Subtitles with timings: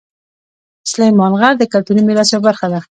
[0.91, 2.79] سلیمان غر د کلتوري میراث یوه برخه ده.